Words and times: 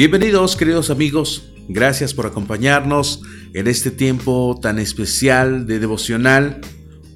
Bienvenidos 0.00 0.56
queridos 0.56 0.88
amigos, 0.88 1.52
gracias 1.68 2.14
por 2.14 2.24
acompañarnos 2.24 3.20
en 3.52 3.66
este 3.66 3.90
tiempo 3.90 4.58
tan 4.58 4.78
especial 4.78 5.66
de 5.66 5.78
devocional. 5.78 6.62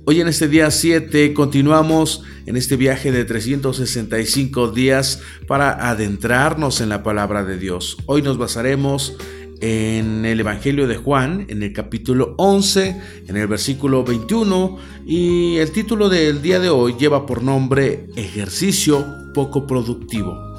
Hoy 0.04 0.20
en 0.20 0.28
este 0.28 0.48
día 0.48 0.70
7 0.70 1.32
continuamos 1.32 2.24
en 2.44 2.58
este 2.58 2.76
viaje 2.76 3.10
de 3.10 3.24
365 3.24 4.68
días 4.72 5.22
para 5.46 5.88
adentrarnos 5.88 6.82
en 6.82 6.90
la 6.90 7.02
palabra 7.02 7.42
de 7.42 7.56
Dios. 7.56 7.96
Hoy 8.04 8.20
nos 8.20 8.36
basaremos 8.36 9.16
en 9.62 10.26
el 10.26 10.40
Evangelio 10.40 10.86
de 10.86 10.96
Juan, 10.96 11.46
en 11.48 11.62
el 11.62 11.72
capítulo 11.72 12.34
11, 12.36 13.00
en 13.28 13.36
el 13.38 13.46
versículo 13.46 14.04
21, 14.04 14.76
y 15.06 15.56
el 15.56 15.70
título 15.70 16.10
del 16.10 16.42
día 16.42 16.60
de 16.60 16.68
hoy 16.68 16.96
lleva 16.98 17.24
por 17.24 17.42
nombre 17.42 18.08
Ejercicio 18.14 19.06
poco 19.32 19.66
productivo. 19.66 20.53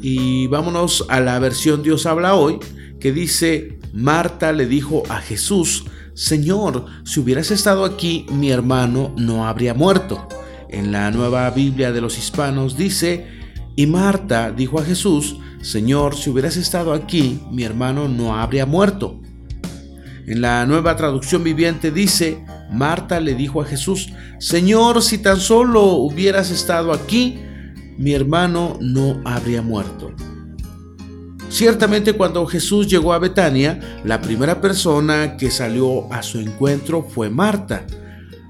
Y 0.00 0.46
vámonos 0.48 1.04
a 1.08 1.20
la 1.20 1.38
versión 1.38 1.82
Dios 1.82 2.06
habla 2.06 2.34
hoy, 2.34 2.58
que 3.00 3.12
dice, 3.12 3.78
Marta 3.92 4.52
le 4.52 4.66
dijo 4.66 5.02
a 5.08 5.18
Jesús, 5.18 5.84
Señor, 6.14 6.86
si 7.04 7.20
hubieras 7.20 7.50
estado 7.50 7.84
aquí, 7.84 8.26
mi 8.30 8.50
hermano 8.50 9.14
no 9.16 9.46
habría 9.46 9.74
muerto. 9.74 10.28
En 10.68 10.92
la 10.92 11.10
nueva 11.10 11.48
Biblia 11.50 11.92
de 11.92 12.00
los 12.00 12.18
hispanos 12.18 12.76
dice, 12.76 13.26
y 13.76 13.86
Marta 13.86 14.50
dijo 14.50 14.80
a 14.80 14.84
Jesús, 14.84 15.36
Señor, 15.60 16.16
si 16.16 16.30
hubieras 16.30 16.56
estado 16.56 16.92
aquí, 16.92 17.40
mi 17.50 17.64
hermano 17.64 18.08
no 18.08 18.36
habría 18.36 18.66
muerto. 18.66 19.20
En 20.26 20.40
la 20.40 20.66
nueva 20.66 20.96
traducción 20.96 21.44
viviente 21.44 21.90
dice, 21.90 22.44
Marta 22.70 23.20
le 23.20 23.34
dijo 23.34 23.60
a 23.60 23.64
Jesús, 23.64 24.12
Señor, 24.38 25.02
si 25.02 25.18
tan 25.18 25.38
solo 25.38 25.84
hubieras 25.84 26.50
estado 26.50 26.92
aquí, 26.92 27.38
mi 27.98 28.12
hermano 28.12 28.78
no 28.80 29.20
habría 29.24 29.62
muerto. 29.62 30.12
Ciertamente 31.48 32.12
cuando 32.12 32.44
Jesús 32.46 32.88
llegó 32.88 33.12
a 33.12 33.18
Betania, 33.18 34.00
la 34.04 34.20
primera 34.20 34.60
persona 34.60 35.36
que 35.36 35.50
salió 35.50 36.12
a 36.12 36.22
su 36.22 36.40
encuentro 36.40 37.02
fue 37.02 37.30
Marta. 37.30 37.86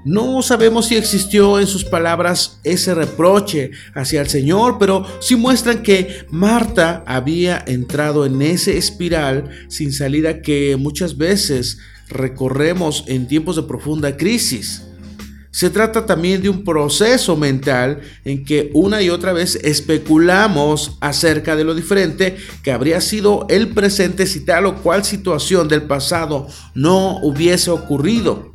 No 0.05 0.41
sabemos 0.41 0.87
si 0.87 0.97
existió 0.97 1.59
en 1.59 1.67
sus 1.67 1.85
palabras 1.85 2.61
ese 2.63 2.95
reproche 2.95 3.73
hacia 3.93 4.21
el 4.21 4.29
Señor, 4.29 4.79
pero 4.79 5.05
sí 5.21 5.35
muestran 5.35 5.83
que 5.83 6.27
Marta 6.31 7.03
había 7.07 7.63
entrado 7.67 8.25
en 8.25 8.41
ese 8.41 8.79
espiral 8.79 9.51
sin 9.69 9.93
salida 9.93 10.43
que 10.43 10.77
muchas 10.77 11.17
veces 11.17 11.79
recorremos 12.09 13.05
en 13.09 13.27
tiempos 13.27 13.57
de 13.57 13.65
profunda 13.65 14.17
crisis. 14.17 14.86
Se 15.57 15.71
trata 15.71 16.05
también 16.05 16.43
de 16.43 16.51
un 16.51 16.65
proceso 16.65 17.35
mental 17.35 18.03
en 18.27 18.45
que 18.45 18.71
una 18.75 19.01
y 19.01 19.09
otra 19.09 19.33
vez 19.33 19.55
especulamos 19.63 20.99
acerca 21.01 21.57
de 21.57 21.65
lo 21.65 21.75
diferente 21.75 22.37
que 22.63 22.73
habría 22.73 23.01
sido 23.01 23.47
el 23.49 23.69
presente 23.69 24.27
si 24.27 24.45
tal 24.45 24.67
o 24.67 24.75
cual 24.83 25.03
situación 25.03 25.67
del 25.67 25.85
pasado 25.85 26.47
no 26.75 27.21
hubiese 27.23 27.71
ocurrido. 27.71 28.53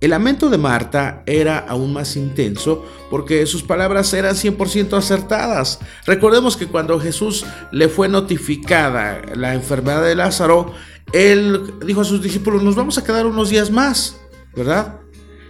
El 0.00 0.10
lamento 0.10 0.48
de 0.48 0.58
Marta 0.58 1.24
era 1.26 1.58
aún 1.58 1.92
más 1.92 2.14
intenso 2.14 2.84
porque 3.10 3.44
sus 3.46 3.64
palabras 3.64 4.14
eran 4.14 4.36
100% 4.36 4.96
acertadas. 4.96 5.80
Recordemos 6.06 6.56
que 6.56 6.68
cuando 6.68 7.00
Jesús 7.00 7.44
le 7.72 7.88
fue 7.88 8.08
notificada 8.08 9.22
la 9.34 9.54
enfermedad 9.54 10.04
de 10.04 10.14
Lázaro, 10.14 10.72
él 11.12 11.74
dijo 11.84 12.02
a 12.02 12.04
sus 12.04 12.22
discípulos, 12.22 12.62
nos 12.62 12.76
vamos 12.76 12.96
a 12.96 13.02
quedar 13.02 13.26
unos 13.26 13.50
días 13.50 13.72
más, 13.72 14.20
¿verdad? 14.54 15.00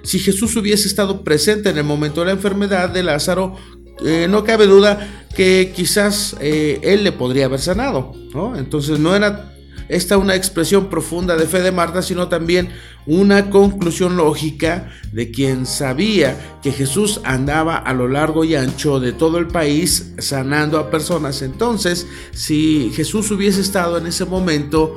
Si 0.03 0.19
Jesús 0.19 0.57
hubiese 0.57 0.89
estado 0.89 1.23
presente 1.23 1.71
en 1.71 1.79
el 1.79 1.85
momento 1.85 2.21
de 2.21 2.27
la 2.27 2.33
enfermedad 2.33 2.91
de 2.91 3.03
Lázaro, 3.03 3.57
eh, 4.05 4.27
no 4.29 4.45
cabe 4.45 4.67
duda 4.67 5.27
que 5.37 5.73
quizás 5.75 6.37
eh, 6.41 6.81
él 6.83 7.05
le 7.05 7.13
podría 7.13 7.47
haber 7.47 7.61
sanado, 7.61 8.13
¿no? 8.35 8.57
Entonces 8.57 8.99
no 8.99 9.15
era 9.15 9.55
esta 9.91 10.17
una 10.19 10.37
expresión 10.37 10.89
profunda 10.89 11.37
de 11.37 11.47
fe 11.47 11.61
de 11.61 11.73
Marta, 11.73 12.01
sino 12.01 12.29
también 12.29 12.69
una 13.07 13.51
conclusión 13.51 14.17
lógica 14.17 14.89
de 15.13 15.33
quien 15.33 15.67
sabía 15.67 16.59
que 16.63 16.71
Jesús 16.71 17.21
andaba 17.25 17.77
a 17.77 17.93
lo 17.93 18.07
largo 18.07 18.45
y 18.45 18.55
ancho 18.55 19.01
de 19.01 19.13
todo 19.13 19.39
el 19.39 19.49
país 19.49 20.15
sanando 20.19 20.79
a 20.79 20.91
personas. 20.91 21.43
Entonces, 21.43 22.07
si 22.33 22.93
Jesús 22.95 23.31
hubiese 23.33 23.61
estado 23.61 23.99
en 23.99 24.07
ese 24.07 24.27
momento 24.27 24.97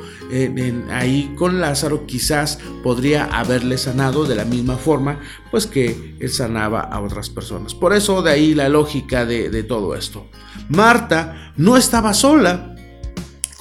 ahí 0.92 1.34
con 1.38 1.60
Lázaro, 1.60 2.06
quizás 2.06 2.60
podría 2.84 3.25
haberle 3.25 3.80
sanado 3.80 4.25
de 4.25 4.36
la 4.36 4.46
misma 4.46 4.78
forma, 4.78 5.20
pues 5.50 5.66
que 5.66 6.16
él 6.20 6.30
sanaba 6.30 6.81
a 6.81 7.02
otras 7.02 7.30
personas. 7.31 7.74
Por 7.74 7.94
eso 7.94 8.22
de 8.22 8.31
ahí 8.31 8.54
la 8.54 8.70
lógica 8.70 9.25
de, 9.25 9.50
de 9.50 9.64
todo 9.64 9.96
esto. 9.96 10.28
Marta 10.70 11.54
no 11.58 11.78
estaba 11.78 12.14
sola, 12.14 12.73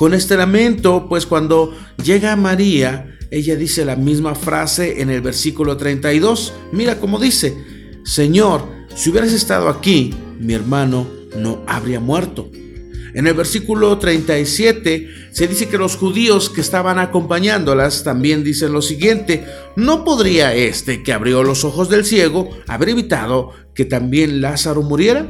con 0.02 0.14
este 0.14 0.36
lamento, 0.36 1.06
pues 1.08 1.26
cuando 1.26 1.76
llega 2.02 2.34
María, 2.34 3.16
ella 3.30 3.54
dice 3.54 3.84
la 3.84 3.94
misma 3.94 4.34
frase 4.34 5.00
en 5.00 5.10
el 5.10 5.20
versículo 5.20 5.76
32. 5.76 6.52
Mira 6.72 6.98
cómo 6.98 7.20
dice, 7.20 7.56
Señor, 8.02 8.66
si 8.96 9.10
hubieras 9.10 9.32
estado 9.32 9.68
aquí, 9.68 10.12
mi 10.40 10.54
hermano 10.54 11.06
no 11.36 11.62
habría 11.68 12.00
muerto. 12.00 12.50
En 13.14 13.28
el 13.28 13.34
versículo 13.34 13.96
37 13.96 15.08
se 15.30 15.46
dice 15.46 15.68
que 15.68 15.78
los 15.78 15.94
judíos 15.94 16.50
que 16.50 16.62
estaban 16.62 16.98
acompañándolas 16.98 18.02
también 18.02 18.42
dicen 18.42 18.72
lo 18.72 18.82
siguiente, 18.82 19.46
¿no 19.76 20.04
podría 20.04 20.52
este 20.52 21.04
que 21.04 21.12
abrió 21.12 21.44
los 21.44 21.64
ojos 21.64 21.88
del 21.88 22.04
ciego 22.04 22.50
haber 22.66 22.88
evitado 22.88 23.52
que 23.72 23.84
también 23.84 24.40
Lázaro 24.40 24.82
muriera? 24.82 25.28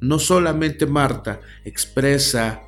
No 0.00 0.18
solamente 0.18 0.86
Marta 0.86 1.40
expresa 1.64 2.65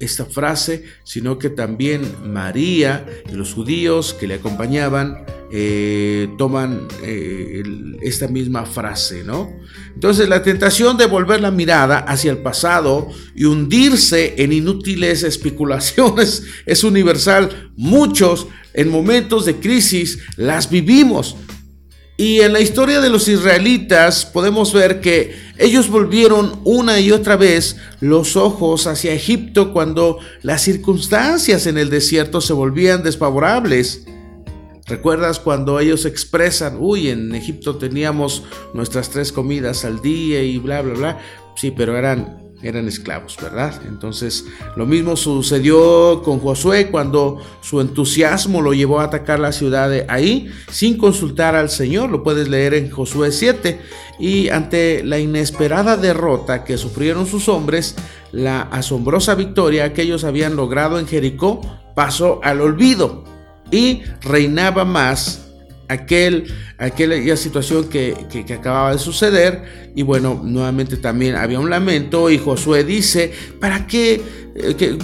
esta 0.00 0.24
frase, 0.24 0.84
sino 1.04 1.38
que 1.38 1.50
también 1.50 2.02
María 2.24 3.06
y 3.30 3.34
los 3.34 3.52
judíos 3.52 4.14
que 4.14 4.26
le 4.26 4.34
acompañaban 4.34 5.24
eh, 5.52 6.28
toman 6.38 6.88
eh, 7.02 7.62
esta 8.02 8.28
misma 8.28 8.64
frase, 8.66 9.24
¿no? 9.24 9.52
Entonces 9.94 10.28
la 10.28 10.42
tentación 10.42 10.96
de 10.96 11.06
volver 11.06 11.40
la 11.40 11.50
mirada 11.50 11.98
hacia 11.98 12.30
el 12.30 12.38
pasado 12.38 13.08
y 13.34 13.44
hundirse 13.44 14.34
en 14.38 14.52
inútiles 14.52 15.22
especulaciones 15.22 16.44
es 16.66 16.84
universal. 16.84 17.70
Muchos 17.76 18.46
en 18.72 18.88
momentos 18.88 19.44
de 19.44 19.56
crisis 19.56 20.20
las 20.36 20.70
vivimos. 20.70 21.36
Y 22.20 22.42
en 22.42 22.52
la 22.52 22.60
historia 22.60 23.00
de 23.00 23.08
los 23.08 23.28
israelitas 23.28 24.26
podemos 24.26 24.74
ver 24.74 25.00
que 25.00 25.34
ellos 25.56 25.88
volvieron 25.88 26.60
una 26.64 27.00
y 27.00 27.12
otra 27.12 27.36
vez 27.36 27.78
los 28.00 28.36
ojos 28.36 28.86
hacia 28.86 29.14
Egipto 29.14 29.72
cuando 29.72 30.18
las 30.42 30.60
circunstancias 30.60 31.66
en 31.66 31.78
el 31.78 31.88
desierto 31.88 32.42
se 32.42 32.52
volvían 32.52 33.02
desfavorables. 33.02 34.04
¿Recuerdas 34.84 35.38
cuando 35.38 35.80
ellos 35.80 36.04
expresan, 36.04 36.76
uy, 36.78 37.08
en 37.08 37.34
Egipto 37.34 37.76
teníamos 37.76 38.42
nuestras 38.74 39.08
tres 39.08 39.32
comidas 39.32 39.86
al 39.86 40.02
día 40.02 40.42
y 40.42 40.58
bla, 40.58 40.82
bla, 40.82 40.92
bla? 40.92 41.18
Sí, 41.56 41.70
pero 41.70 41.96
eran 41.96 42.39
eran 42.62 42.88
esclavos, 42.88 43.36
¿verdad? 43.40 43.80
Entonces, 43.86 44.44
lo 44.76 44.86
mismo 44.86 45.16
sucedió 45.16 46.22
con 46.22 46.40
Josué 46.40 46.90
cuando 46.90 47.38
su 47.60 47.80
entusiasmo 47.80 48.60
lo 48.60 48.72
llevó 48.72 49.00
a 49.00 49.04
atacar 49.04 49.40
la 49.40 49.52
ciudad 49.52 49.88
de 49.88 50.04
ahí 50.08 50.50
sin 50.70 50.98
consultar 50.98 51.54
al 51.54 51.70
Señor, 51.70 52.10
lo 52.10 52.22
puedes 52.22 52.48
leer 52.48 52.74
en 52.74 52.90
Josué 52.90 53.32
7, 53.32 53.80
y 54.18 54.48
ante 54.48 55.02
la 55.04 55.18
inesperada 55.18 55.96
derrota 55.96 56.64
que 56.64 56.76
sufrieron 56.76 57.26
sus 57.26 57.48
hombres, 57.48 57.96
la 58.32 58.62
asombrosa 58.62 59.34
victoria 59.34 59.92
que 59.92 60.02
ellos 60.02 60.24
habían 60.24 60.56
logrado 60.56 60.98
en 60.98 61.06
Jericó 61.06 61.60
pasó 61.94 62.40
al 62.42 62.60
olvido 62.60 63.24
y 63.70 64.02
reinaba 64.20 64.84
más 64.84 65.49
aquel, 65.90 66.44
aquella 66.78 67.36
situación 67.36 67.88
que, 67.88 68.14
acababa 68.54 68.92
de 68.92 68.98
suceder. 68.98 69.90
Y 69.94 70.02
bueno, 70.02 70.40
nuevamente 70.42 70.96
también 70.96 71.34
había 71.34 71.58
un 71.58 71.68
lamento 71.68 72.30
y 72.30 72.38
Josué 72.38 72.84
dice, 72.84 73.32
¿para 73.58 73.86
qué? 73.86 74.22
Eh, 74.54 74.74
que, 74.76 74.96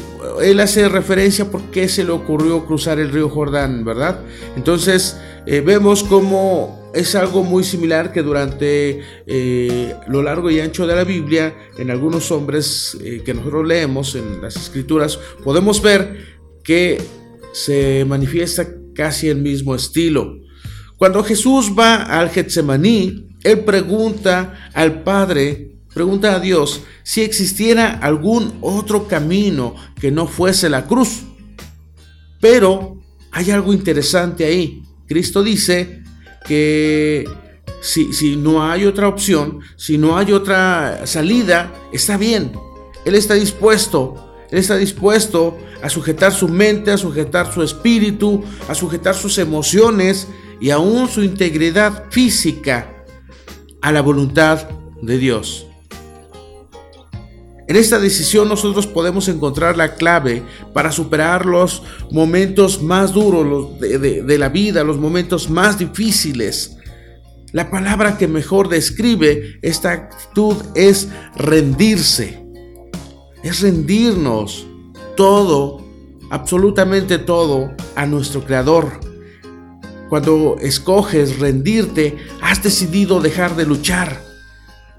él 0.43 0.61
hace 0.61 0.89
referencia 0.89 1.51
por 1.51 1.71
qué 1.71 1.89
se 1.89 2.05
le 2.05 2.13
ocurrió 2.13 2.65
cruzar 2.67 3.01
el 3.01 3.11
río 3.11 3.29
Jordán, 3.29 3.85
¿verdad? 3.85 4.21
Entonces 4.57 5.19
eh, 5.47 5.61
vemos 5.61 6.05
como 6.05 6.91
es 6.95 7.15
algo 7.15 7.43
muy 7.43 7.65
similar 7.65 8.13
que 8.13 8.23
durante 8.23 9.01
eh, 9.27 9.95
lo 10.09 10.23
largo 10.23 10.51
y 10.51 10.61
ancho 10.61 10.87
de 10.87 10.95
la 10.95 11.05
Biblia, 11.05 11.55
en 11.79 11.91
algunos 11.91 12.31
hombres 12.31 12.97
que 13.25 13.35
nosotros 13.35 13.67
leemos 13.67 14.15
en 14.15 14.41
las 14.41 14.57
escrituras, 14.57 15.19
podemos 15.45 15.83
ver 15.83 16.17
que 16.65 17.03
se 17.53 18.05
manifiesta 18.07 18.67
casi 18.95 19.29
el 19.29 19.39
mismo 19.39 19.75
estilo. 19.75 20.46
Cuando 20.97 21.23
Jesús 21.23 21.73
va 21.79 22.03
al 22.03 22.31
Getsemaní, 22.31 23.29
él 23.45 23.61
pregunta 23.65 24.71
al 24.73 25.03
Padre, 25.03 25.77
pregunta 25.93 26.35
a 26.35 26.41
Dios 26.41 26.83
si 27.03 27.23
existiera 27.23 27.91
algún 27.91 28.55
otro 28.63 29.07
camino 29.07 29.75
que 30.01 30.11
no 30.11 30.27
fuese 30.27 30.71
la 30.71 30.87
cruz. 30.87 31.25
Pero 32.41 33.03
hay 33.31 33.51
algo 33.51 33.75
interesante 33.75 34.47
ahí. 34.47 34.83
Cristo 35.07 35.43
dice 35.43 36.03
que 36.47 37.29
si, 37.83 38.13
si 38.15 38.37
no 38.37 38.65
hay 38.69 38.87
otra 38.87 39.07
opción, 39.07 39.61
si 39.77 39.99
no 39.99 40.17
hay 40.17 40.33
otra 40.33 41.07
salida, 41.07 41.73
está 41.93 42.17
bien. 42.17 42.53
Él 43.05 43.15
está 43.15 43.35
dispuesto, 43.35 44.35
Él 44.51 44.59
está 44.59 44.77
dispuesto 44.77 45.59
a 45.83 45.91
sujetar 45.91 46.33
su 46.33 46.49
mente, 46.49 46.91
a 46.91 46.97
sujetar 46.97 47.53
su 47.53 47.63
espíritu, 47.63 48.43
a 48.67 48.75
sujetar 48.75 49.15
sus 49.15 49.37
emociones 49.39 50.27
y 50.61 50.71
aún 50.71 51.09
su 51.09 51.23
integridad 51.23 52.05
física 52.11 52.93
a 53.83 53.93
la 53.93 54.03
voluntad 54.03 54.69
de 55.03 55.19
Dios. 55.19 55.67
En 57.69 57.75
esta 57.75 57.99
decisión 57.99 58.49
nosotros 58.49 58.87
podemos 58.87 59.27
encontrar 59.29 59.77
la 59.77 59.97
clave 59.97 60.45
para 60.73 60.93
superar 60.93 61.47
los 61.47 61.83
momentos 62.13 62.81
más 62.81 63.13
duros 63.13 63.81
de, 63.81 64.39
la 64.39 64.49
vida, 64.49 64.85
los 64.85 64.99
momentos 64.99 65.51
más 65.51 65.77
difíciles. 65.77 66.77
La 67.53 67.69
palabra 67.69 68.19
que 68.19 68.29
mejor 68.29 68.69
describe 68.69 69.59
esta 69.63 69.91
actitud 69.93 70.57
es 70.77 71.09
rendirse. 71.35 72.41
Es 73.43 73.61
rendirnos 73.61 74.67
todo, 75.17 75.85
absolutamente 76.31 77.19
todo, 77.19 77.73
a 77.97 78.07
nuestro 78.07 78.45
Creador. 78.45 79.16
Cuando 80.09 80.57
escoges 80.61 81.39
rendirte, 81.39 82.17
has 82.41 82.63
decidido 82.63 83.21
dejar 83.21 83.57
de 83.57 83.67
luchar 83.67 84.27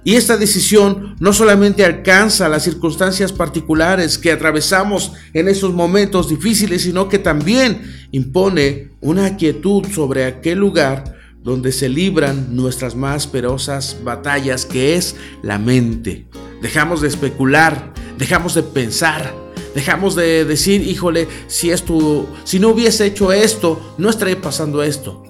y 0.07 0.15
esta 0.15 0.38
decisión 0.38 1.18
no 1.19 1.33
solamente 1.33 1.83
alcanza 1.83 2.48
las 2.48 2.63
circunstancias 2.63 3.33
particulares 3.33 4.18
que 4.18 4.31
atravesamos 4.31 5.12
en 5.33 5.50
esos 5.50 5.74
momentos 5.74 6.30
difíciles, 6.30 6.83
sino 6.83 7.09
que 7.09 7.19
también 7.19 7.81
impone 8.12 8.92
una 9.01 9.36
quietud 9.36 9.86
sobre 9.92 10.24
aquel 10.24 10.59
lugar 10.59 11.04
donde 11.44 11.74
se 11.74 11.89
libran 11.89 12.56
nuestras 12.56 12.95
más 12.95 13.27
ferozas 13.27 13.98
batallas, 14.01 14.65
que 14.65 14.95
es 14.95 15.18
la 15.44 15.57
mente. 15.57 16.30
Dejamos 16.62 17.01
de 17.01 17.09
especular, 17.09 17.94
dejamos 18.18 18.56
de 18.56 18.63
pensar, 18.63 19.36
dejamos 19.78 20.16
de 20.16 20.44
decir, 20.44 20.82
híjole, 20.82 21.28
si 21.46 21.70
esto, 21.70 22.28
si 22.46 22.58
no 22.58 22.70
hubiese 22.70 23.06
hecho 23.06 23.32
esto, 23.32 23.94
no 24.00 24.10
estaría 24.10 24.42
pasando 24.42 24.82
esto. 24.82 25.24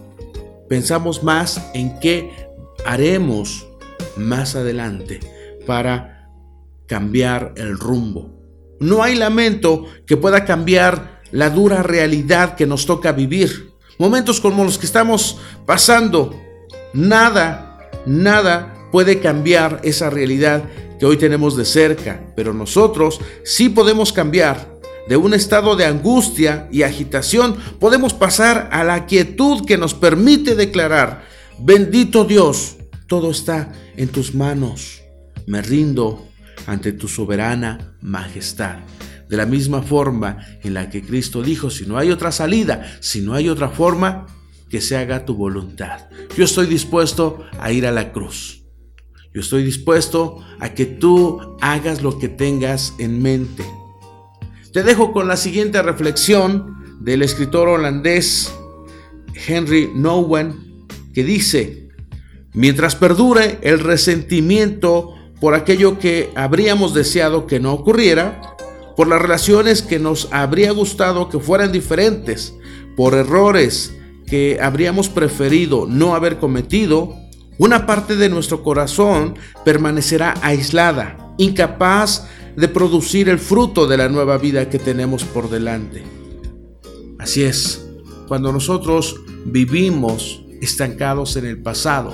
Pensamos 0.70 1.22
más 1.22 1.70
en 1.74 2.00
qué 2.00 2.32
haremos 2.86 3.68
más 4.16 4.56
adelante 4.56 5.20
para 5.66 6.30
cambiar 6.86 7.56
el 7.58 7.78
rumbo. 7.78 8.40
No 8.80 9.04
hay 9.04 9.16
lamento 9.16 9.84
que 10.06 10.16
pueda 10.16 10.46
cambiar 10.46 11.20
la 11.32 11.50
dura 11.50 11.84
realidad 11.84 12.56
que 12.56 12.66
nos 12.66 12.86
toca 12.86 13.12
vivir. 13.12 13.74
Momentos 13.98 14.40
como 14.40 14.64
los 14.64 14.78
que 14.78 14.86
estamos 14.86 15.40
pasando, 15.66 16.40
nada, 16.94 17.90
nada 18.06 18.74
puede 18.94 19.20
cambiar 19.20 19.82
esa 19.84 20.10
realidad 20.10 20.64
que 21.00 21.06
hoy 21.06 21.18
tenemos 21.18 21.56
de 21.56 21.66
cerca, 21.66 22.22
pero 22.36 22.54
nosotros 22.54 23.20
sí 23.44 23.70
podemos 23.70 24.14
cambiar. 24.14 24.78
De 25.08 25.16
un 25.16 25.34
estado 25.34 25.78
de 25.78 25.86
angustia 25.86 26.68
y 26.70 26.84
agitación 26.84 27.56
podemos 27.80 28.14
pasar 28.14 28.70
a 28.74 28.84
la 28.84 29.06
quietud 29.06 29.66
que 29.66 29.78
nos 29.78 29.94
permite 29.94 30.54
declarar, 30.56 31.24
bendito 31.60 32.26
Dios, 32.26 32.76
todo 33.08 33.32
está 33.32 33.72
en 33.96 34.10
tus 34.10 34.36
manos. 34.36 35.02
Me 35.46 35.62
rindo 35.62 36.28
ante 36.66 36.92
tu 36.92 37.08
soberana 37.08 37.96
majestad. 38.02 38.80
De 39.30 39.38
la 39.38 39.46
misma 39.46 39.82
forma 39.82 40.46
en 40.64 40.74
la 40.74 40.90
que 40.90 41.02
Cristo 41.02 41.42
dijo, 41.42 41.70
si 41.70 41.86
no 41.86 41.98
hay 41.98 42.12
otra 42.12 42.32
salida, 42.32 42.98
si 43.00 43.22
no 43.22 43.34
hay 43.34 43.48
otra 43.50 43.70
forma, 43.70 44.28
que 44.70 44.82
se 44.82 44.98
haga 44.98 45.26
tu 45.26 45.36
voluntad. 45.36 46.10
Yo 46.36 46.46
estoy 46.46 46.68
dispuesto 46.68 47.46
a 47.60 47.72
ir 47.72 47.86
a 47.88 47.92
la 47.92 48.12
cruz. 48.12 48.67
Yo 49.38 49.42
estoy 49.42 49.64
dispuesto 49.64 50.40
a 50.60 50.74
que 50.74 50.88
tú 50.88 51.40
hagas 51.62 52.02
lo 52.02 52.18
que 52.18 52.28
tengas 52.28 52.96
en 52.98 53.22
mente. 53.22 53.64
Te 54.74 54.82
dejo 54.82 55.14
con 55.14 55.28
la 55.28 55.38
siguiente 55.38 55.80
reflexión 55.84 56.98
del 57.02 57.22
escritor 57.22 57.68
holandés 57.68 58.52
Henry 59.48 59.92
Nouwen, 59.94 60.88
que 61.14 61.24
dice, 61.24 61.88
Mientras 62.56 62.96
perdure 62.96 63.60
el 63.62 63.78
resentimiento 63.78 65.14
por 65.40 65.54
aquello 65.54 66.00
que 66.00 66.32
habríamos 66.34 66.96
deseado 66.96 67.46
que 67.46 67.60
no 67.60 67.74
ocurriera, 67.74 68.42
por 68.96 69.08
las 69.08 69.22
relaciones 69.22 69.84
que 69.84 70.00
nos 70.00 70.30
habría 70.32 70.72
gustado 70.72 71.30
que 71.30 71.38
fueran 71.38 71.72
diferentes, 71.72 72.56
por 72.96 73.14
errores 73.14 73.96
que 74.26 74.58
habríamos 74.60 75.10
preferido 75.10 75.86
no 75.86 76.16
haber 76.16 76.40
cometido, 76.40 77.27
una 77.58 77.86
parte 77.86 78.16
de 78.16 78.30
nuestro 78.30 78.64
corazón 78.64 79.36
permanecerá 79.66 80.36
aislada, 80.42 81.34
incapaz 81.38 82.28
de 82.56 82.68
producir 82.68 83.30
el 83.30 83.40
fruto 83.40 83.88
de 83.88 83.98
la 83.98 84.10
nueva 84.10 84.38
vida 84.38 84.70
que 84.70 84.80
tenemos 84.80 85.24
por 85.24 85.50
delante. 85.50 86.04
Así 87.20 87.44
es, 87.44 87.86
cuando 88.28 88.52
nosotros 88.52 89.16
vivimos 89.46 90.44
estancados 90.62 91.36
en 91.36 91.46
el 91.46 91.62
pasado, 91.62 92.14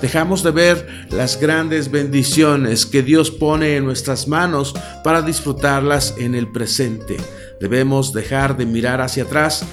Dejamos 0.00 0.42
de 0.42 0.50
ver 0.50 1.06
las 1.10 1.40
grandes 1.40 1.90
bendiciones 1.90 2.84
que 2.84 3.02
Dios 3.02 3.30
pone 3.30 3.76
en 3.76 3.84
nuestras 3.84 4.28
manos 4.28 4.74
para 5.02 5.22
disfrutarlas 5.22 6.14
en 6.18 6.34
el 6.34 6.50
presente. 6.52 7.16
Debemos 7.60 8.12
dejar 8.12 8.56
de 8.56 8.66
mirar 8.66 9.00
hacia 9.00 9.22
atrás 9.22 9.64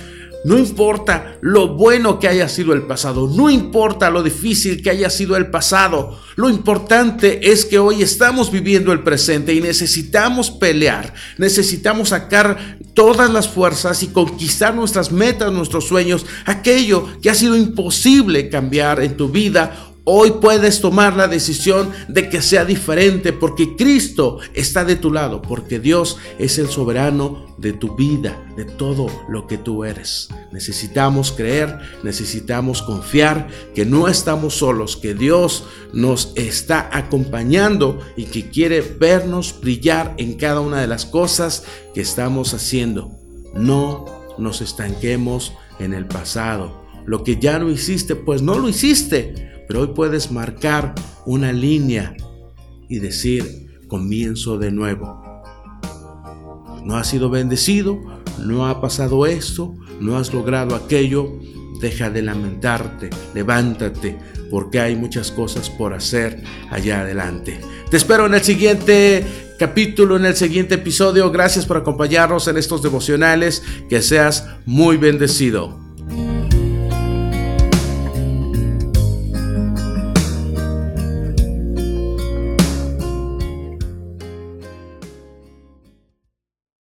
no 0.44 0.58
importa 0.58 1.38
lo 1.42 1.76
bueno 1.76 2.20
que 2.20 2.28
haya 2.28 2.50
sido 2.50 2.74
el 2.74 2.84
pasado, 2.84 3.28
no 3.28 3.50
importa 3.50 4.10
lo 4.10 4.24
difícil 4.24 4.82
que 4.82 4.90
haya 4.90 5.10
sido 5.10 5.36
el 5.36 5.52
pasado, 5.52 6.20
lo 6.36 6.50
importante 6.50 7.52
es 7.52 7.66
que 7.66 7.78
hoy 7.78 8.02
estamos 8.02 8.52
viviendo 8.52 8.92
el 8.92 9.04
presente 9.04 9.54
y 9.54 9.62
necesitamos 9.62 10.50
pelear, 10.50 11.14
necesitamos 11.38 12.10
sacar 12.10 12.78
todas 12.94 13.32
las 13.32 13.48
fuerzas 13.48 14.02
y 14.04 14.08
conquistar 14.08 14.74
nuestras 14.74 15.12
metas, 15.12 15.52
nuestros 15.52 15.88
sueños, 15.88 16.26
aquello 16.46 17.08
que 17.22 17.30
ha 17.30 17.36
sido 17.36 17.56
imposible 17.56 18.50
cambiar 18.50 19.02
en 19.02 19.16
tu 19.18 19.30
vida 19.30 19.91
Hoy 20.04 20.32
puedes 20.42 20.82
tomar 20.82 21.16
la 21.16 21.28
decisión 21.28 21.92
de 22.08 22.28
que 22.28 22.42
sea 22.42 22.66
diferente 22.66 23.34
porque 23.34 23.76
Cristo 23.76 24.40
está 24.56 24.84
de 24.84 24.96
tu 24.96 25.14
lado, 25.14 25.44
porque 25.44 25.80
Dios 25.80 26.18
es 26.40 26.58
el 26.58 26.70
soberano 26.70 27.46
de 27.60 27.74
tu 27.74 27.96
vida, 27.96 28.44
de 28.58 28.66
todo 28.66 29.06
lo 29.30 29.46
que 29.46 29.60
tú 29.60 29.86
eres. 29.86 30.30
Necesitamos 30.52 31.32
creer, 31.32 31.78
necesitamos 32.02 32.82
confiar 32.82 33.48
que 33.76 33.86
no 33.86 34.08
estamos 34.08 34.56
solos, 34.56 34.98
que 34.98 35.14
Dios 35.14 35.66
nos 35.94 36.34
está 36.36 36.90
acompañando 36.92 38.00
y 38.18 38.26
que 38.26 38.50
quiere 38.50 38.82
vernos 38.82 39.62
brillar 39.62 40.16
en 40.18 40.34
cada 40.34 40.62
una 40.62 40.82
de 40.82 40.88
las 40.88 41.06
cosas 41.06 41.64
que 41.94 42.02
estamos 42.02 42.56
haciendo. 42.56 43.12
No 43.54 44.06
nos 44.40 44.62
estanquemos 44.62 45.54
en 45.78 45.94
el 45.94 46.08
pasado. 46.08 46.81
Lo 47.06 47.24
que 47.24 47.38
ya 47.38 47.60
no 47.60 47.70
hiciste, 47.70 48.16
pues 48.16 48.42
no 48.42 48.58
lo 48.58 48.70
hiciste 48.70 49.52
pero 49.72 49.84
hoy 49.84 49.92
puedes 49.96 50.34
marcar 50.34 50.94
una 51.26 51.54
línea 51.54 52.14
y 52.90 53.00
decir, 53.00 53.80
comienzo 53.88 54.58
de 54.58 54.70
nuevo. 54.70 55.24
No 56.84 56.98
has 56.98 57.08
sido 57.08 57.30
bendecido, 57.30 57.98
no 58.38 58.68
ha 58.68 58.82
pasado 58.82 59.26
esto, 59.26 59.74
no 60.02 60.18
has 60.18 60.34
logrado 60.34 60.76
aquello, 60.76 61.40
deja 61.80 62.10
de 62.10 62.22
lamentarte, 62.22 63.12
levántate, 63.34 64.18
porque 64.50 64.82
hay 64.82 64.98
muchas 64.98 65.32
cosas 65.32 65.70
por 65.70 65.94
hacer 65.94 66.44
allá 66.70 67.00
adelante. 67.00 67.62
Te 67.90 67.96
espero 67.96 68.26
en 68.26 68.34
el 68.34 68.42
siguiente 68.42 69.26
capítulo, 69.58 70.18
en 70.18 70.26
el 70.26 70.36
siguiente 70.36 70.76
episodio. 70.76 71.32
Gracias 71.32 71.66
por 71.66 71.78
acompañarnos 71.78 72.50
en 72.50 72.58
estos 72.58 72.82
devocionales. 72.82 73.64
Que 73.88 74.02
seas 74.02 74.46
muy 74.66 74.98
bendecido. 74.98 75.81